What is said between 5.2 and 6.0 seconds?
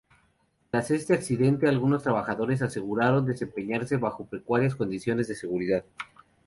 de seguridad.